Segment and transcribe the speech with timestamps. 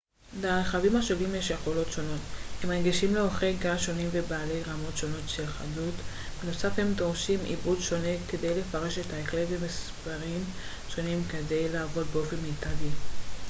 [0.41, 2.19] להרכבים השונים יש יכולות שונות
[2.63, 5.93] הם רגישים לאורכי גל שונים ובעלי רמות שונות של חדות
[6.43, 10.43] בנוסף הם דורשים עיבוד שונה כדי לפרש את הקלט ומספרים
[10.89, 12.89] שונים כדי לעבוד באופן מיטבי